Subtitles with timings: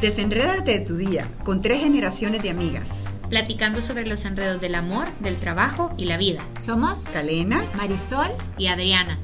[0.00, 3.02] Desenrédate de tu día con tres generaciones de amigas.
[3.30, 6.40] Platicando sobre los enredos del amor, del trabajo y la vida.
[6.58, 8.28] Somos Calena, Marisol
[8.58, 9.18] y Adriana.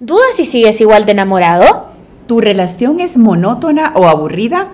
[0.00, 1.90] ¿Dudas si sigues igual de enamorado?
[2.26, 4.72] ¿Tu relación es monótona o aburrida?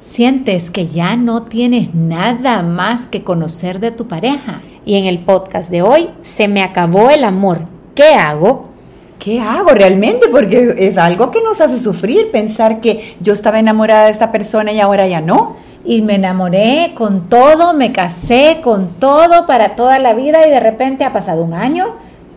[0.00, 4.62] ¿Sientes que ya no tienes nada más que conocer de tu pareja?
[4.84, 7.60] Y en el podcast de hoy, se me acabó el amor.
[7.94, 8.70] ¿Qué hago?
[9.18, 10.28] ¿Qué hago realmente?
[10.30, 14.72] Porque es algo que nos hace sufrir pensar que yo estaba enamorada de esta persona
[14.72, 15.56] y ahora ya no.
[15.84, 20.60] Y me enamoré con todo, me casé con todo para toda la vida y de
[20.60, 21.86] repente ha pasado un año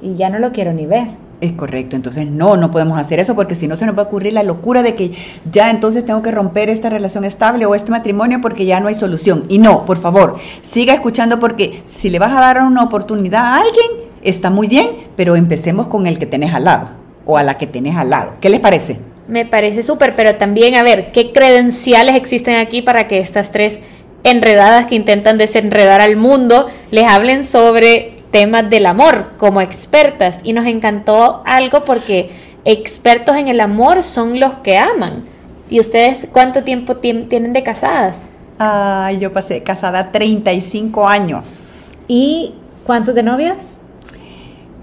[0.01, 1.22] y ya no lo quiero ni ver.
[1.43, 4.05] Es correcto, entonces no, no podemos hacer eso porque si no se nos va a
[4.05, 5.11] ocurrir la locura de que
[5.51, 8.95] ya entonces tengo que romper esta relación estable o este matrimonio porque ya no hay
[8.95, 9.43] solución.
[9.49, 13.57] Y no, por favor, siga escuchando porque si le vas a dar una oportunidad a
[13.57, 16.91] alguien, está muy bien, pero empecemos con el que tenés al lado
[17.25, 18.35] o a la que tenés al lado.
[18.39, 18.97] ¿Qué les parece?
[19.27, 23.81] Me parece súper, pero también, a ver, ¿qué credenciales existen aquí para que estas tres
[24.23, 30.41] enredadas que intentan desenredar al mundo les hablen sobre temas del amor como expertas?
[30.43, 32.31] Y nos encantó algo porque
[32.65, 35.23] expertos en el amor son los que aman.
[35.69, 38.27] ¿Y ustedes cuánto tiempo tienen de casadas?
[38.59, 41.91] Ay, yo pasé casada 35 años.
[42.07, 43.77] ¿Y cuántos de novios?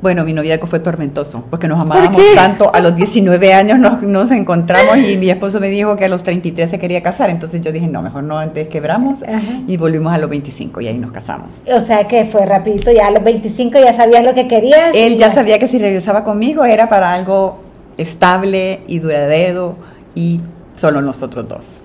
[0.02, 2.74] Bueno, mi noviazgo fue tormentoso porque nos amábamos tanto.
[2.74, 6.22] A los 19 años nos, nos, encontramos y mi esposo me dijo que a los
[6.22, 7.28] 33 se quería casar.
[7.28, 9.24] Entonces yo dije, no, mejor no, antes quebramos
[9.66, 11.62] y volvimos a los 25 y ahí nos casamos.
[11.70, 14.94] O sea que fue rapidito, ya a los 25 ya sabías lo que querías.
[14.94, 17.60] Él ya sabía que si regresaba conmigo era para algo
[17.98, 19.76] estable y duradero
[20.14, 20.40] y
[20.76, 21.82] solo nosotros dos.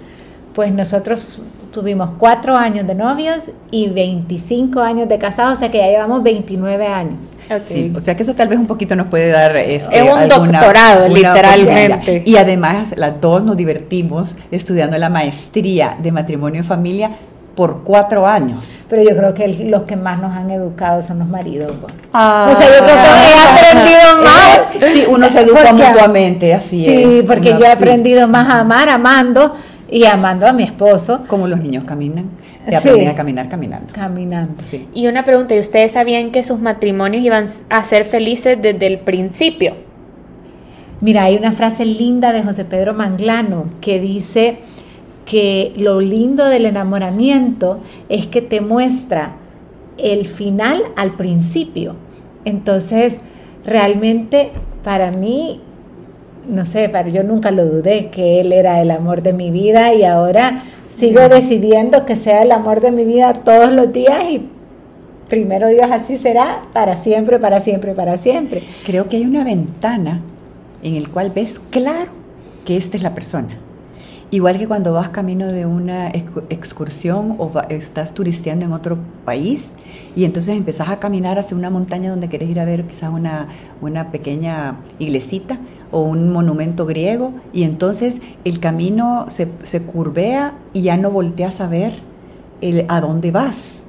[0.56, 5.80] Pues nosotros tuvimos cuatro años de novios y 25 años de casados, o sea que
[5.80, 7.34] ya llevamos 29 años.
[7.46, 7.60] Okay.
[7.60, 9.58] Sí, o sea que eso tal vez un poquito nos puede dar...
[9.58, 12.24] Este, es un alguna, doctorado, literalmente.
[12.26, 17.12] Y además las dos nos divertimos estudiando la maestría de matrimonio y familia
[17.56, 18.86] por cuatro años.
[18.90, 21.74] Pero yo creo que el, los que más nos han educado son los maridos.
[22.14, 24.94] Ah, o sea, yo creo que he aprendido más.
[24.94, 27.10] Sí, uno se educa porque, mutuamente, así sí, es.
[27.10, 29.56] Sí, porque uno, yo he aprendido más a amar amando
[29.90, 31.26] y amando a mi esposo.
[31.28, 32.30] Como los niños caminan.
[32.68, 33.94] Y aprenden sí, a caminar caminando.
[33.94, 34.56] Caminando.
[34.58, 34.88] Sí.
[34.94, 39.00] Y una pregunta, ¿y ustedes sabían que sus matrimonios iban a ser felices desde el
[39.00, 39.76] principio?
[41.02, 44.60] Mira, hay una frase linda de José Pedro Manglano que dice
[45.26, 49.36] que lo lindo del enamoramiento es que te muestra
[49.98, 51.96] el final al principio.
[52.46, 53.22] Entonces,
[53.66, 54.52] realmente
[54.84, 55.62] para mí
[56.48, 59.94] no sé, pero yo nunca lo dudé que él era el amor de mi vida
[59.94, 64.50] y ahora sigo decidiendo que sea el amor de mi vida todos los días y
[65.30, 68.64] primero Dios así será para siempre, para siempre, para siempre.
[68.86, 70.22] Creo que hay una ventana
[70.84, 72.12] en el cual ves claro
[72.64, 73.60] que esta es la persona.
[74.32, 79.72] Igual que cuando vas camino de una excursión o estás turisteando en otro país
[80.16, 83.48] y entonces empezás a caminar hacia una montaña donde querés ir a ver quizás una,
[83.82, 85.60] una pequeña iglesita
[85.92, 91.62] o un monumento griego y entonces el camino se, se curvea y ya no volteas
[91.62, 91.94] a ver
[92.62, 93.84] el, a dónde vas,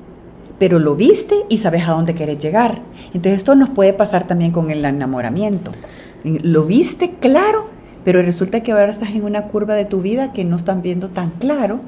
[0.58, 2.82] pero lo viste y sabes a dónde quieres llegar.
[3.08, 5.72] Entonces esto nos puede pasar también con el enamoramiento.
[6.24, 7.66] Lo viste claro,
[8.04, 11.08] pero resulta que ahora estás en una curva de tu vida que no están viendo
[11.08, 11.80] tan claro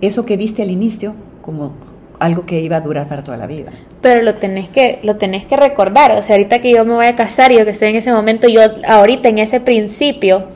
[0.00, 1.72] eso que viste al inicio como
[2.20, 3.72] algo que iba a durar para toda la vida.
[4.00, 6.12] Pero lo tenés que, lo tenés que recordar.
[6.12, 8.12] O sea, ahorita que yo me voy a casar y yo que estoy en ese
[8.12, 10.48] momento, yo ahorita en ese principio,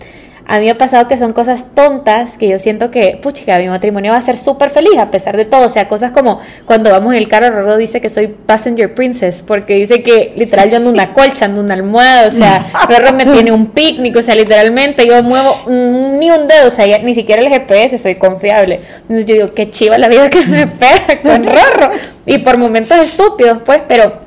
[0.47, 3.69] a mí me ha pasado que son cosas tontas que yo siento que, puchica, mi
[3.69, 5.67] matrimonio va a ser súper feliz a pesar de todo.
[5.67, 9.43] O sea, cosas como cuando vamos en el carro, Rorro dice que soy passenger princess
[9.43, 12.29] porque dice que literal yo ando una colcha, ando una almohada.
[12.29, 14.17] O sea, Rorro me tiene un picnic.
[14.17, 16.69] O sea, literalmente yo muevo ni un dedo.
[16.69, 18.81] O sea, ya, ni siquiera el GPS soy confiable.
[19.03, 21.91] Entonces yo digo, qué chiva la vida que me espera con Rorro.
[22.27, 24.24] Y por momentos estúpidos, pues, pero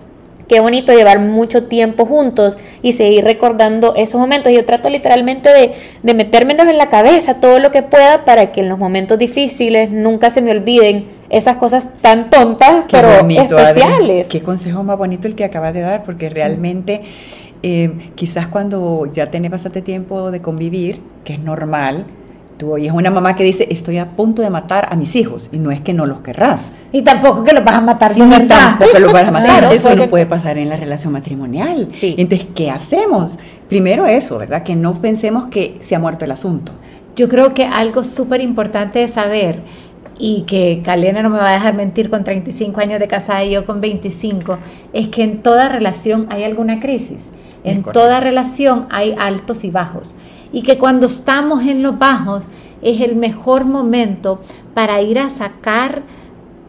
[0.48, 4.52] qué bonito llevar mucho tiempo juntos y seguir recordando esos momentos.
[4.54, 5.72] Yo trato literalmente de,
[6.04, 9.90] de metérmelos en la cabeza todo lo que pueda para que en los momentos difíciles
[9.92, 14.28] nunca se me olviden esas cosas tan tontas, Qué pero bonito, especiales.
[14.28, 14.40] Adri.
[14.40, 17.02] Qué consejo más bonito el que acabas de dar, porque realmente
[17.64, 22.06] eh, quizás cuando ya tenés bastante tiempo de convivir, que es normal,
[22.58, 25.60] Tú oyes una mamá que dice, estoy a punto de matar a mis hijos, y
[25.60, 26.72] no es que no los querrás.
[26.92, 28.48] Y tampoco que los vas a matar de verdad.
[28.78, 29.60] tampoco los vas a matar.
[29.60, 31.90] Claro, eso porque- no puede pasar en la relación matrimonial.
[31.92, 32.16] Sí.
[32.18, 33.38] Entonces, ¿qué hacemos?
[33.70, 34.64] Primero eso, ¿verdad?
[34.64, 36.72] Que no pensemos que se ha muerto el asunto.
[37.16, 39.62] Yo creo que algo súper importante de saber
[40.20, 43.52] y que Calena no me va a dejar mentir con 35 años de casada y
[43.52, 44.58] yo con 25,
[44.94, 47.30] es que en toda relación hay alguna crisis.
[47.64, 50.16] En toda relación hay altos y bajos.
[50.52, 52.50] Y que cuando estamos en los bajos
[52.82, 54.42] es el mejor momento
[54.74, 56.04] para ir a sacar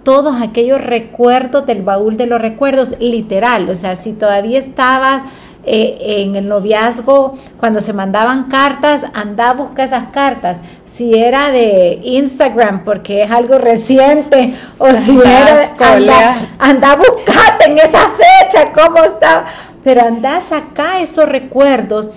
[0.03, 3.69] todos aquellos recuerdos del baúl de los recuerdos, literal.
[3.69, 5.23] O sea, si todavía estabas
[5.71, 10.63] eh, en el noviazgo, cuando se mandaban cartas, anda a buscar esas cartas.
[10.87, 17.67] Si era de Instagram, porque es algo reciente, o si era, anda, anda a buscarte
[17.67, 19.45] en esa fecha, cómo está.
[19.85, 22.09] Pero anda a sacar esos recuerdos.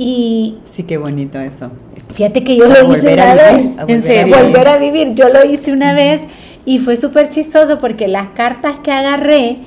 [0.00, 1.70] Y sí, qué bonito eso.
[2.14, 5.12] Fíjate que yo lo hice una vez, en serio, volver a vivir.
[5.12, 6.22] Yo lo hice una vez
[6.64, 9.58] y fue súper chistoso porque las cartas que agarré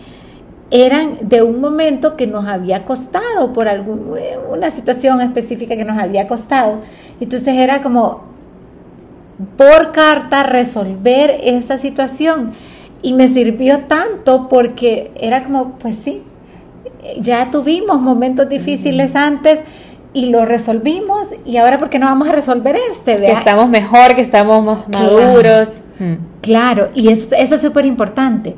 [0.71, 6.25] eran de un momento que nos había costado, por alguna situación específica que nos había
[6.25, 6.81] costado.
[7.21, 8.23] Entonces era como
[9.55, 12.53] por carta resolver esa situación.
[13.03, 16.23] Y me sirvió tanto porque era como, pues sí,
[17.19, 19.59] ya tuvimos momentos difíciles antes
[20.13, 24.21] y lo resolvimos y ahora porque no vamos a resolver este, Que estamos mejor, que
[24.21, 25.81] estamos más maduros.
[26.41, 28.55] Claro, y eso, eso es súper importante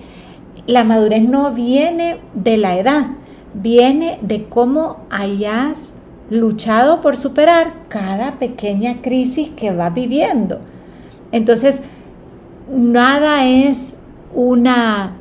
[0.68, 3.08] la madurez no viene de la edad,
[3.54, 5.94] viene de cómo hayas
[6.30, 10.60] luchado por superar cada pequeña crisis que vas viviendo.
[11.32, 11.82] Entonces,
[12.74, 13.96] nada es
[14.34, 15.18] una,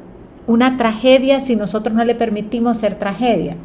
[0.47, 3.57] una tragedia si nosotros no le permitimos ser tragedia.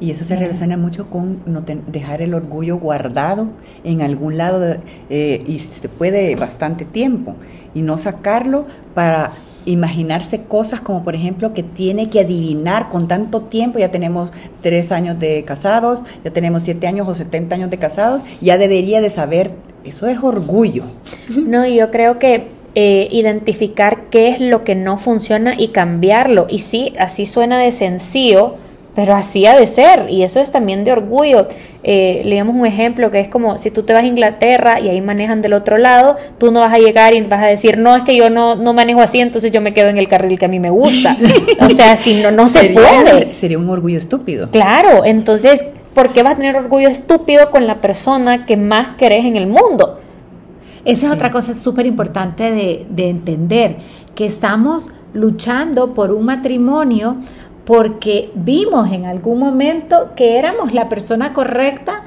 [0.00, 3.48] Y eso se relaciona mucho con no dejar el orgullo guardado
[3.84, 4.76] en algún lado
[5.10, 7.36] eh, y se puede bastante tiempo
[7.74, 9.32] y no sacarlo para
[9.64, 14.92] imaginarse cosas como por ejemplo que tiene que adivinar con tanto tiempo, ya tenemos tres
[14.92, 19.10] años de casados, ya tenemos siete años o setenta años de casados, ya debería de
[19.10, 19.52] saber,
[19.84, 20.84] eso es orgullo.
[21.28, 26.58] No, yo creo que eh, identificar qué es lo que no funciona y cambiarlo, y
[26.60, 28.56] sí, así suena de sencillo,
[28.94, 31.48] pero así ha de ser, y eso es también de orgullo.
[31.82, 34.88] Eh, le damos un ejemplo que es como si tú te vas a Inglaterra y
[34.88, 37.96] ahí manejan del otro lado, tú no vas a llegar y vas a decir, no,
[37.96, 40.44] es que yo no, no manejo así, entonces yo me quedo en el carril que
[40.44, 41.16] a mí me gusta.
[41.60, 43.32] o sea, si no, no se puede.
[43.32, 44.50] Sería un orgullo estúpido.
[44.50, 49.24] Claro, entonces, ¿por qué vas a tener orgullo estúpido con la persona que más querés
[49.24, 50.00] en el mundo?
[50.84, 53.76] Esa es otra cosa súper importante de, de entender,
[54.14, 57.16] que estamos luchando por un matrimonio
[57.64, 62.02] porque vimos en algún momento que éramos la persona correcta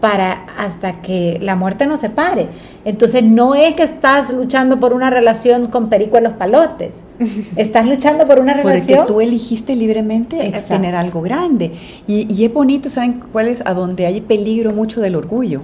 [0.00, 2.48] para hasta que la muerte nos separe.
[2.84, 6.96] Entonces no es que estás luchando por una relación con perico en los palotes.
[7.56, 9.00] Estás luchando por una relación.
[9.00, 11.72] Porque tú elegiste libremente tener algo grande.
[12.06, 13.62] Y, y es bonito, ¿saben cuál es?
[13.66, 15.60] A donde hay peligro mucho del orgullo.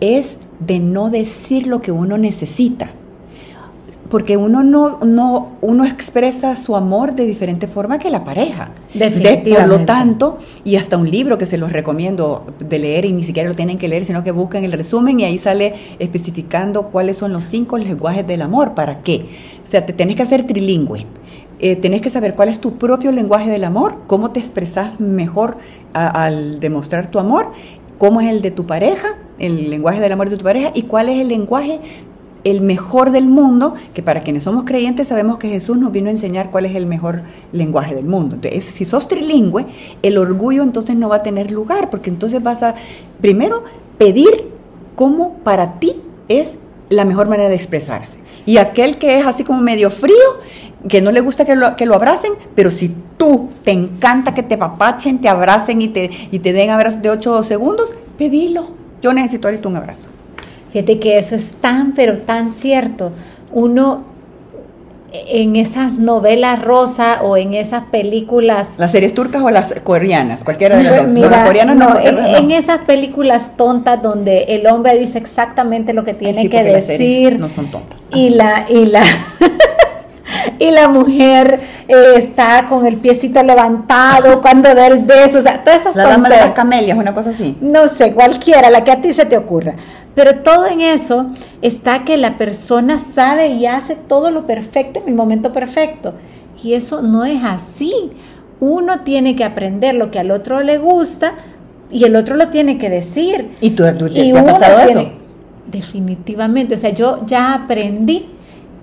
[0.00, 2.90] Es de no decir lo que uno necesita
[4.14, 8.70] porque uno no, no, uno expresa su amor de diferente forma que la pareja.
[8.94, 9.50] Definitivamente.
[9.50, 13.24] por lo tanto, y hasta un libro que se los recomiendo de leer y ni
[13.24, 17.16] siquiera lo tienen que leer, sino que buscan el resumen y ahí sale especificando cuáles
[17.16, 18.74] son los cinco lenguajes del amor.
[18.74, 19.26] ¿Para qué?
[19.64, 21.06] O sea, te tenés que hacer trilingüe.
[21.58, 25.56] Eh, tenés que saber cuál es tu propio lenguaje del amor, cómo te expresas mejor
[25.92, 27.50] al demostrar tu amor,
[27.98, 31.08] cómo es el de tu pareja, el lenguaje del amor de tu pareja y cuál
[31.08, 31.80] es el lenguaje
[32.44, 36.12] el mejor del mundo, que para quienes somos creyentes sabemos que Jesús nos vino a
[36.12, 38.36] enseñar cuál es el mejor lenguaje del mundo.
[38.36, 39.66] Entonces, si sos trilingüe,
[40.02, 42.74] el orgullo entonces no va a tener lugar, porque entonces vas a,
[43.20, 43.64] primero,
[43.98, 44.50] pedir
[44.94, 45.96] cómo para ti
[46.28, 46.58] es
[46.90, 48.18] la mejor manera de expresarse.
[48.46, 50.14] Y aquel que es así como medio frío,
[50.88, 54.42] que no le gusta que lo, que lo abracen, pero si tú te encanta que
[54.42, 58.68] te papachen, te abracen y te, y te den abrazos de 8 segundos, pedilo.
[59.00, 60.10] Yo necesito ahorita un abrazo.
[60.74, 63.12] Fíjate que eso es tan, pero tan cierto.
[63.52, 64.02] Uno
[65.12, 68.80] en esas novelas rosa o en esas películas.
[68.80, 70.42] ¿Las series turcas o las coreanas?
[70.42, 71.12] Cualquiera de las dos.
[71.12, 76.50] Mira, coreanas no, en, esas películas tontas donde el hombre dice exactamente lo que tiene
[76.50, 77.38] que decir.
[77.38, 78.00] No son tontas.
[78.12, 79.04] Y la, y la
[80.58, 85.62] y la mujer eh, está con el piecito levantado cuando da el beso, o sea,
[85.62, 87.56] todas esas La dama de las camelias, una cosa así.
[87.60, 89.74] No sé, cualquiera, la que a ti se te ocurra.
[90.14, 91.26] Pero todo en eso
[91.60, 96.14] está que la persona sabe y hace todo lo perfecto en el momento perfecto.
[96.62, 98.12] Y eso no es así.
[98.60, 101.34] Uno tiene que aprender lo que al otro le gusta
[101.90, 103.56] y el otro lo tiene que decir.
[103.60, 105.24] ¿Y tú, te, ha pasado eso?
[105.74, 106.74] definitivamente.
[106.74, 108.26] O sea, yo ya aprendí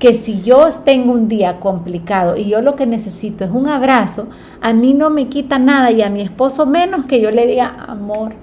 [0.01, 4.29] que si yo tengo un día complicado y yo lo que necesito es un abrazo,
[4.59, 7.75] a mí no me quita nada y a mi esposo menos que yo le diga,
[7.87, 8.33] amor,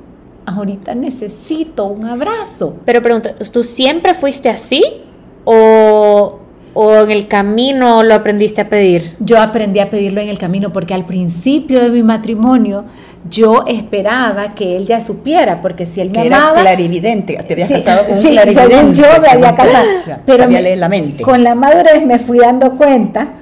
[0.46, 2.76] ahorita necesito un abrazo.
[2.84, 4.84] Pero pregunta, ¿tú siempre fuiste así?
[5.44, 6.37] ¿O
[6.80, 9.16] o en el camino lo aprendiste a pedir?
[9.18, 12.84] Yo aprendí a pedirlo en el camino porque al principio de mi matrimonio
[13.28, 17.52] yo esperaba que él ya supiera, porque si él me Que era amaba, clarividente, te
[17.54, 18.76] habías Sí, casado con un clarividente.
[18.76, 19.88] según yo me había casado,
[20.26, 21.22] pero sabía me- leer la mente.
[21.24, 23.32] con la madurez me fui dando cuenta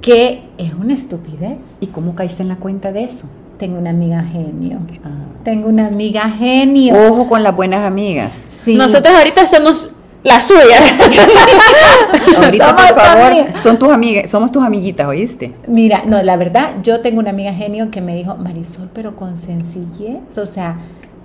[0.00, 1.58] que es una estupidez.
[1.80, 3.26] ¿Y cómo caíste en la cuenta de eso?
[3.58, 4.78] Tengo una amiga genio.
[5.04, 5.10] Ah.
[5.44, 6.94] Tengo una amiga genio.
[7.10, 8.32] Ojo con las buenas amigas.
[8.64, 8.74] Sí.
[8.74, 9.90] Nosotros ahorita somos
[10.26, 10.84] las suyas.
[12.44, 13.62] Ahorita, Somos por favor, amigas.
[13.62, 15.52] son tus amigas, somos tus amiguitas, ¿oíste?
[15.68, 19.36] Mira, no, la verdad, yo tengo una amiga genio que me dijo, Marisol, pero con
[19.36, 20.78] sencillez, o sea,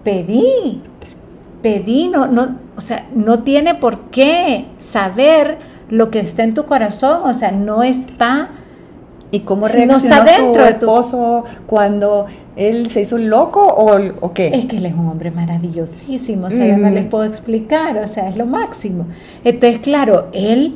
[0.03, 0.81] pedí,
[1.61, 5.57] pedí, no, no, o sea, no tiene por qué saber
[5.89, 8.49] lo que está en tu corazón, o sea, no está,
[9.33, 13.61] ¿Y cómo No reaccionó está dentro tu de tu- esposo cuando él se hizo loco
[13.61, 14.47] o, o qué?
[14.47, 18.07] es que él es un hombre maravillosísimo, o sea, yo no les puedo explicar, o
[18.07, 19.07] sea, es lo máximo.
[19.43, 20.75] Entonces, claro, él,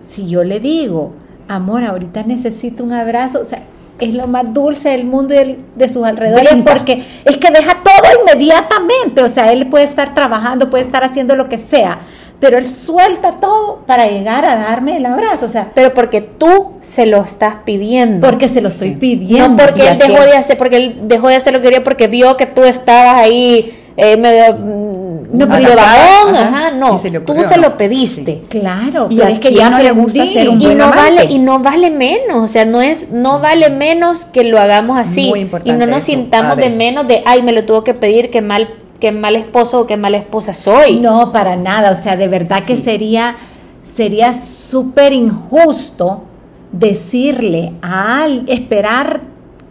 [0.00, 1.12] si yo le digo,
[1.48, 3.62] amor, ahorita necesito un abrazo, o sea,
[3.98, 8.22] es lo más dulce del mundo y de sus alrededores porque es que deja todo
[8.22, 12.00] inmediatamente, o sea, él puede estar trabajando, puede estar haciendo lo que sea,
[12.38, 16.72] pero él suelta todo para llegar a darme el abrazo, o sea, Pero porque tú
[16.80, 18.26] se lo estás pidiendo.
[18.26, 19.48] porque se lo estoy pidiendo.
[19.48, 21.82] no porque ¿Y él dejó de hacer, porque él dejó de hacer lo que quería
[21.84, 26.28] porque vio que tú estabas ahí eh, medio, mm, No, pero- Ajá.
[26.30, 26.94] ajá, no.
[26.94, 27.62] Y se tú se ¿no?
[27.62, 28.42] lo pediste.
[28.50, 30.84] Claro, ¿Y pero a es que ya no le gusta ser un y buen no
[30.84, 31.02] amante.
[31.02, 34.98] vale y no vale menos o sea no es no vale menos que lo hagamos
[35.00, 36.06] así Muy y importante no nos eso.
[36.12, 38.68] sintamos de menos de ay me lo tuvo que pedir qué mal
[39.00, 41.90] qué mal esposo o qué mala esposa soy No, para nada.
[41.92, 43.36] O sea, de verdad que sería
[43.82, 46.24] sería súper injusto
[46.72, 49.22] decirle a al- esperar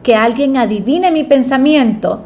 [0.03, 2.22] que alguien adivine mi pensamiento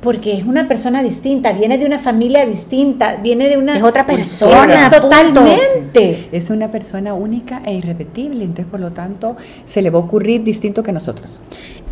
[0.00, 4.04] porque es una persona distinta, viene de una familia distinta, viene de una Es otra
[4.04, 6.28] persona totalmente.
[6.30, 9.34] Es una persona única e irrepetible, entonces por lo tanto
[9.64, 11.40] se le va a ocurrir distinto que nosotros.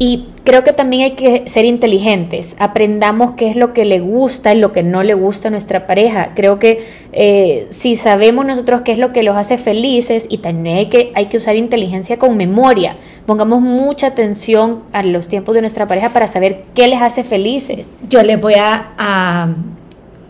[0.05, 4.53] Y creo que también hay que ser inteligentes, aprendamos qué es lo que le gusta
[4.53, 6.33] y lo que no le gusta a nuestra pareja.
[6.35, 10.79] Creo que eh, si sabemos nosotros qué es lo que los hace felices y también
[10.79, 15.61] hay que, hay que usar inteligencia con memoria, pongamos mucha atención a los tiempos de
[15.61, 17.93] nuestra pareja para saber qué les hace felices.
[18.09, 19.55] Yo les voy a, a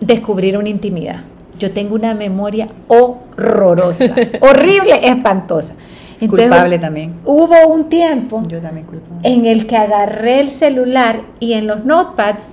[0.00, 1.22] descubrir una intimidad.
[1.58, 5.76] Yo tengo una memoria horrorosa, horrible, espantosa.
[6.22, 7.16] Entonces, Culpable también.
[7.24, 9.16] Hubo un tiempo Yo también culpable.
[9.28, 12.44] en el que agarré el celular y en los notepads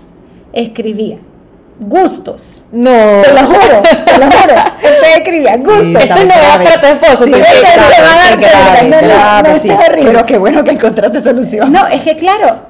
[0.53, 1.17] escribía
[1.79, 2.65] gustos.
[2.71, 2.89] No.
[2.89, 4.53] Te lo juro, te lo juro.
[4.81, 5.83] Entonces escribía gustos.
[5.83, 6.63] Sí, Esto novedad grave.
[6.65, 7.23] para tu esposo.
[7.25, 8.83] Sí, va.
[8.83, 9.69] No, no, no, sí.
[10.03, 11.71] Pero qué bueno que encontraste solución.
[11.71, 12.63] No, es que claro,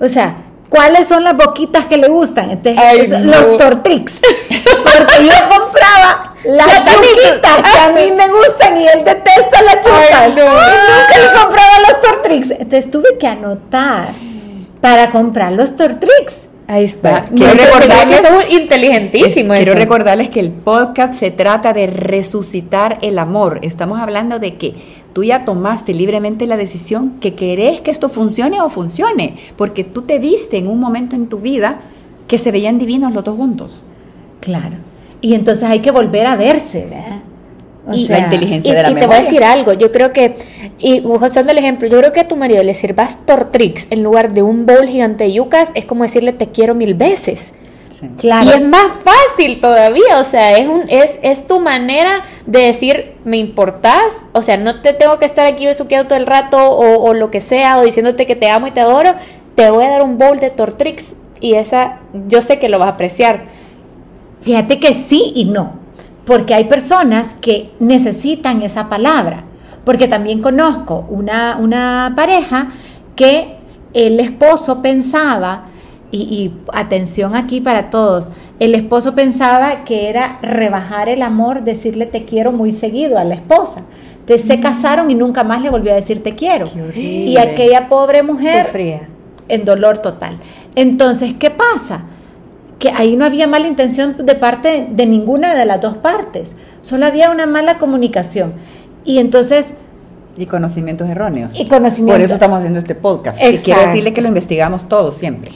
[0.00, 0.36] o sea,
[0.68, 2.50] ¿cuáles son las boquitas que le gustan?
[2.50, 3.32] Entonces, Ay, no.
[3.32, 4.20] los Tortrix.
[4.48, 10.20] Porque yo compraba las chupitas que a mí me gustan y él detesta la chupa.
[10.20, 10.44] Ay, no.
[10.44, 12.50] Nunca le compraba los Tortrix.
[12.52, 14.08] Entonces tuve que anotar
[14.80, 16.48] para comprar los Tortrix.
[16.66, 17.24] Ahí está.
[17.30, 19.54] Bueno, quiero recordarles- es inteligentísimo.
[19.54, 19.78] Quiero eso.
[19.78, 23.60] recordarles que el podcast se trata de resucitar el amor.
[23.62, 24.74] Estamos hablando de que
[25.14, 30.02] tú ya tomaste libremente la decisión que querés que esto funcione o funcione, porque tú
[30.02, 31.80] te viste en un momento en tu vida
[32.28, 33.86] que se veían divinos los dos juntos.
[34.40, 34.76] Claro.
[35.20, 37.18] Y entonces hay que volver a verse, ¿verdad?
[37.86, 40.12] O Y la inteligencia Y, de la y te voy a decir algo, yo creo
[40.12, 40.34] que,
[40.78, 44.32] y usando el ejemplo, yo creo que a tu marido le sirvas Tortrix en lugar
[44.32, 47.54] de un bowl gigante de yucas, es como decirle te quiero mil veces.
[47.90, 48.06] Sí.
[48.16, 48.46] Claro.
[48.46, 53.14] Y es más fácil todavía, o sea, es, un, es, es tu manera de decir,
[53.24, 57.02] me importás, o sea, no te tengo que estar aquí besuqueando todo el rato o,
[57.02, 59.14] o lo que sea, o diciéndote que te amo y te adoro,
[59.56, 62.88] te voy a dar un bowl de Tortrix y esa, yo sé que lo vas
[62.88, 63.46] a apreciar.
[64.42, 65.72] Fíjate que sí y no,
[66.24, 69.44] porque hay personas que necesitan esa palabra,
[69.84, 72.70] porque también conozco una, una pareja
[73.16, 73.56] que
[73.94, 75.66] el esposo pensaba,
[76.10, 82.06] y, y atención aquí para todos, el esposo pensaba que era rebajar el amor, decirle
[82.06, 83.84] te quiero muy seguido a la esposa.
[84.20, 86.68] Entonces se casaron y nunca más le volvió a decir te quiero.
[86.94, 89.08] Y aquella pobre mujer Sufría.
[89.48, 90.36] en dolor total.
[90.74, 92.04] Entonces, ¿qué pasa?
[92.78, 97.06] Que ahí no había mala intención de parte de ninguna de las dos partes, solo
[97.06, 98.52] había una mala comunicación.
[99.04, 99.74] Y entonces,
[100.36, 101.58] Y conocimientos erróneos.
[101.58, 102.14] y conocimiento.
[102.14, 103.38] Por eso estamos haciendo este podcast.
[103.38, 103.86] Y quiero Exacto.
[103.88, 105.52] decirle que lo investigamos todo siempre.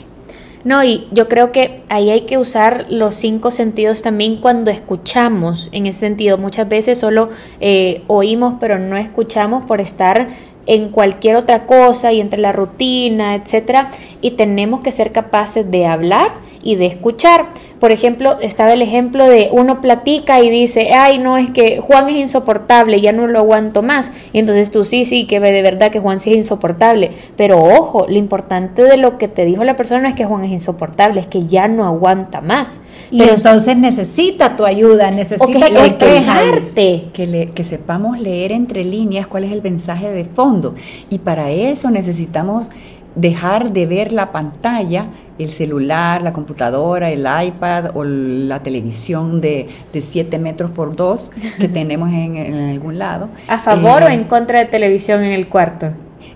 [0.65, 5.67] No, y yo creo que ahí hay que usar los cinco sentidos también cuando escuchamos.
[5.73, 10.29] En ese sentido, muchas veces solo eh, oímos, pero no escuchamos por estar
[10.65, 13.91] en cualquier otra cosa y entre la rutina, etcétera.
[14.21, 17.47] Y tenemos que ser capaces de hablar y de escuchar.
[17.83, 22.07] Por ejemplo, estaba el ejemplo de uno platica y dice, ay, no, es que Juan
[22.07, 24.09] es insoportable, ya no lo aguanto más.
[24.31, 27.11] Y entonces tú sí, sí, que ve de verdad que Juan sí es insoportable.
[27.35, 30.45] Pero ojo, lo importante de lo que te dijo la persona no es que Juan
[30.45, 32.79] es insoportable, es que ya no aguanta más.
[33.11, 39.43] Y entonces necesita tu ayuda, necesita que, que, que, que sepamos leer entre líneas cuál
[39.43, 40.75] es el mensaje de fondo.
[41.09, 42.69] Y para eso necesitamos
[43.15, 45.07] dejar de ver la pantalla,
[45.43, 51.31] el celular, la computadora, el iPad o la televisión de, de 7 metros por 2
[51.59, 53.29] que tenemos en, algún lado.
[53.47, 55.91] ¿A favor o eh, en contra de televisión en el cuarto?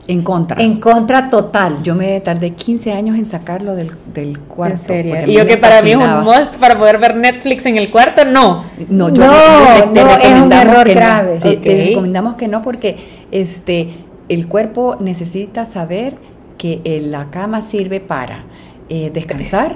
[0.08, 0.62] En contra.
[0.62, 1.84] En contra total.
[1.84, 4.94] Yo me tardé 15 años en sacarlo del, del cuarto.
[4.94, 5.28] ¿En serio?
[5.28, 8.24] Y yo que para mí es un must para poder ver Netflix en el cuarto,
[8.24, 8.62] no.
[8.90, 11.38] No, yo no, te, es un error grave.
[11.40, 12.96] Te recomendamos que no porque
[13.32, 13.90] este,
[14.30, 16.16] el cuerpo necesita saber
[16.58, 18.46] que eh, la cama sirve para
[18.90, 19.76] eh, descansar,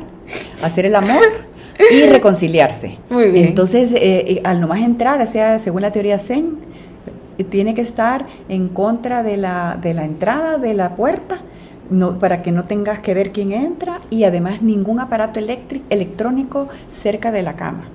[0.63, 1.23] hacer el amor
[1.91, 2.97] y reconciliarse.
[3.09, 3.47] Muy bien.
[3.47, 6.57] Entonces, eh, al nomás entrar, sea, según la teoría Zen,
[7.49, 11.41] tiene que estar en contra de la, de la entrada de la puerta
[11.89, 15.39] no, para que no tengas que ver quién entra y además ningún aparato
[15.89, 17.89] electrónico cerca de la cama.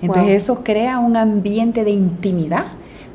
[0.00, 2.66] Entonces eso crea un ambiente de intimidad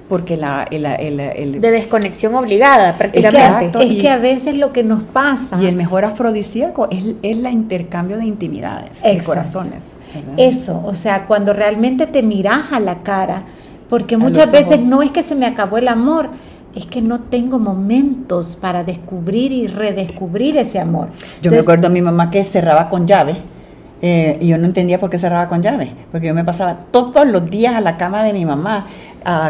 [0.07, 3.83] porque la, el, de desconexión obligada prácticamente.
[3.83, 8.17] Es que a veces lo que nos pasa y el mejor afrodisíaco es, el intercambio
[8.17, 9.99] de intimidades de corazones
[10.37, 13.43] eso o sea cuando realmente te miras a la cara
[13.89, 16.29] porque muchas veces no es que se me acabó el amor
[16.75, 21.09] es que no tengo momentos para descubrir y redescubrir ese amor.
[21.41, 23.37] Yo me acuerdo a mi mamá que cerraba con llave
[24.01, 27.27] eh, y yo no entendía por qué cerraba con llave, porque yo me pasaba todos
[27.27, 28.87] los días a la cama de mi mamá,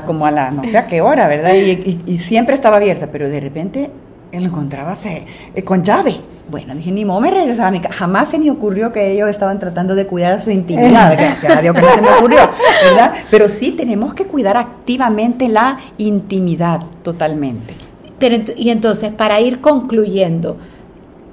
[0.06, 1.54] como a la no sé a qué hora, ¿verdad?
[1.54, 3.92] Y, siempre estaba abierta, pero de repente
[4.32, 6.22] lo encontraba eh, con llave.
[6.50, 7.94] Bueno, dije, ni modo me regresaba a mi casa.
[7.94, 11.76] Jamás se me ocurrió que ellos estaban tratando de cuidar su intimidad, gracias a Dios
[11.76, 12.40] que no se me ocurrió,
[12.84, 13.14] ¿verdad?
[13.30, 17.76] Pero sí tenemos que cuidar activamente la intimidad totalmente.
[18.18, 20.58] Pero, y entonces, para ir concluyendo,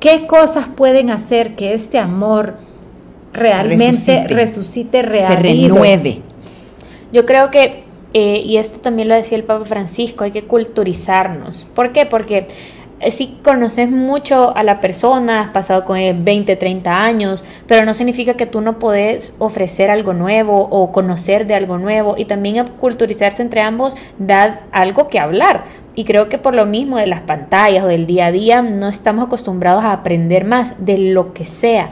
[0.00, 2.56] ¿qué cosas pueden hacer que este amor
[3.34, 6.22] realmente resucite, resucite se renueve.
[7.12, 11.64] Yo creo que, eh, y esto también lo decía el Papa Francisco, hay que culturizarnos.
[11.74, 12.06] ¿Por qué?
[12.06, 12.48] Porque
[13.00, 17.84] eh, si conoces mucho a la persona, has pasado con él 20, 30 años, pero
[17.84, 22.24] no significa que tú no puedes ofrecer algo nuevo o conocer de algo nuevo y
[22.24, 25.64] también culturizarse entre ambos da algo que hablar.
[25.94, 28.88] Y creo que por lo mismo de las pantallas o del día a día no
[28.88, 31.90] estamos acostumbrados a aprender más de lo que sea.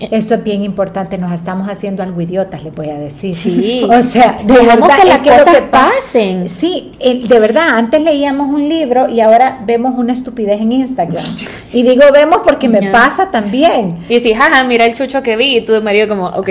[0.00, 3.34] Esto es bien importante, nos estamos haciendo algo idiotas, les voy a decir.
[3.34, 3.82] Sí.
[3.94, 6.48] O sea, de verdad, que las cosas pasen.
[6.48, 11.24] Sí, de verdad, antes leíamos un libro y ahora vemos una estupidez en Instagram.
[11.72, 13.98] Y digo vemos porque me pasa también.
[14.08, 16.48] Y si, jaja, mira el chucho que vi y tu marido como, ok.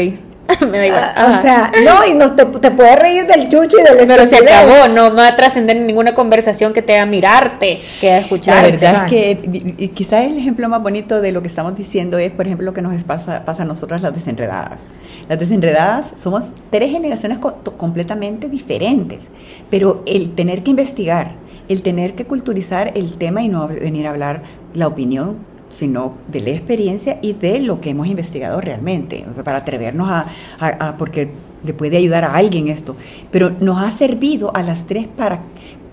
[0.69, 1.11] me da igual.
[1.15, 4.25] Ah, o sea, no, y no te, te puedes reír del chucho y del Pero
[4.25, 8.55] se acabó, no, va a trascender ninguna conversación que te haga mirarte, que haga escuchar.
[8.55, 12.31] La verdad es que quizás el ejemplo más bonito de lo que estamos diciendo es,
[12.31, 14.83] por ejemplo, lo que nos pasa, pasa a nosotras las desenredadas.
[15.29, 19.29] Las desenredadas somos tres generaciones completamente diferentes,
[19.69, 21.31] pero el tener que investigar,
[21.69, 26.41] el tener que culturizar el tema y no venir a hablar la opinión sino de
[26.41, 31.29] la experiencia y de lo que hemos investigado realmente, para atrevernos a, porque
[31.63, 32.95] le puede ayudar a alguien esto,
[33.31, 35.39] pero nos ha servido a las tres para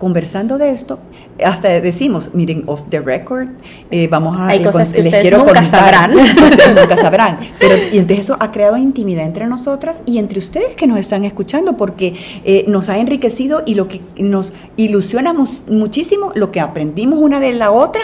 [0.01, 0.99] conversando de esto,
[1.45, 3.49] hasta decimos, miren, off the record,
[3.91, 4.49] eh, vamos a...
[4.49, 6.15] Hay cosas que ustedes nunca sabrán.
[6.15, 7.39] Ustedes nunca sabrán.
[7.59, 11.25] Pero, y entonces eso ha creado intimidad entre nosotras y entre ustedes que nos están
[11.25, 15.35] escuchando, porque eh, nos ha enriquecido y lo que nos ilusiona
[15.69, 18.01] muchísimo, lo que aprendimos una de la otra,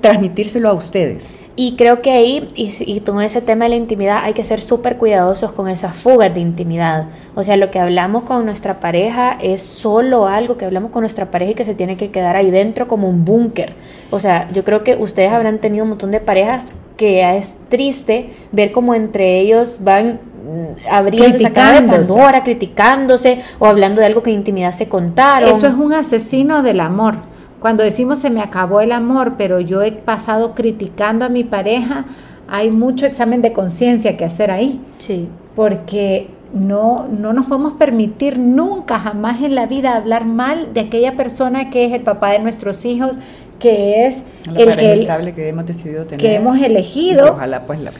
[0.00, 1.34] transmitírselo a ustedes.
[1.60, 4.60] Y creo que ahí, y, y con ese tema de la intimidad, hay que ser
[4.60, 7.06] súper cuidadosos con esas fugas de intimidad.
[7.34, 11.32] O sea, lo que hablamos con nuestra pareja es solo algo que hablamos con nuestra
[11.32, 13.72] pareja y que se tiene que quedar ahí dentro como un búnker.
[14.12, 18.30] O sea, yo creo que ustedes habrán tenido un montón de parejas que es triste
[18.52, 24.22] ver cómo entre ellos van mm, abriendo esa de Pandora, criticándose o hablando de algo
[24.22, 25.48] que en intimidad se contaron.
[25.48, 27.16] Eso es un asesino del amor
[27.60, 32.04] cuando decimos se me acabó el amor, pero yo he pasado criticando a mi pareja,
[32.48, 34.80] hay mucho examen de conciencia que hacer ahí.
[34.98, 35.28] Sí.
[35.54, 41.16] Porque no, no nos podemos permitir nunca, jamás en la vida hablar mal de aquella
[41.16, 43.18] persona que es el papá de nuestros hijos,
[43.58, 44.22] que es
[44.56, 46.20] el que, que hemos decidido tener.
[46.20, 47.32] Que hemos elegido.
[47.32, 47.90] ojalá pues la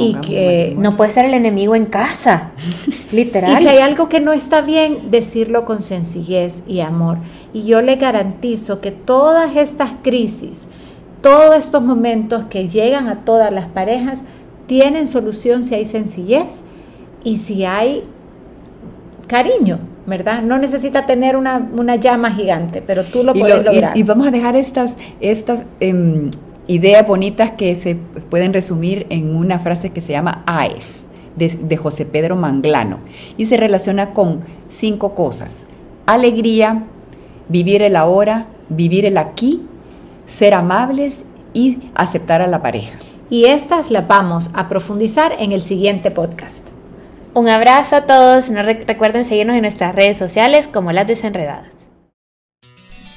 [0.00, 2.52] y que no puede ser el enemigo en casa,
[3.12, 3.58] literal.
[3.60, 7.18] Y si hay algo que no está bien, decirlo con sencillez y amor.
[7.52, 10.68] Y yo le garantizo que todas estas crisis,
[11.20, 14.24] todos estos momentos que llegan a todas las parejas,
[14.66, 16.64] tienen solución si hay sencillez
[17.22, 18.04] y si hay
[19.26, 20.42] cariño, ¿verdad?
[20.42, 23.96] No necesita tener una, llama gigante, pero tú lo puedes lograr.
[23.96, 26.30] Y, vamos a dejar estas, estas em,
[26.70, 31.06] ideas bonitas que se pueden resumir en una frase que se llama AES,
[31.36, 32.98] de, de José Pedro Manglano,
[33.36, 35.66] y se relaciona con cinco cosas.
[36.06, 36.84] Alegría,
[37.48, 39.66] vivir el ahora, vivir el aquí,
[40.26, 42.98] ser amables y aceptar a la pareja.
[43.30, 46.68] Y estas las vamos a profundizar en el siguiente podcast.
[47.34, 48.50] Un abrazo a todos.
[48.50, 51.79] No recuerden seguirnos en nuestras redes sociales como Las Desenredadas.